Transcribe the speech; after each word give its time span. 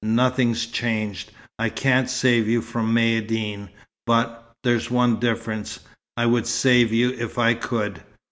Nothing's 0.03 0.65
changed. 0.65 1.29
I 1.59 1.69
can't 1.69 2.09
save 2.09 2.47
you 2.47 2.61
from 2.63 2.91
Maïeddine, 2.91 3.69
but 4.07 4.51
there's 4.63 4.89
one 4.89 5.19
difference. 5.19 5.79
I 6.17 6.25
would 6.25 6.47
save 6.47 6.91
you 6.91 7.11
if 7.11 7.37
I 7.37 7.53
could. 7.53 8.01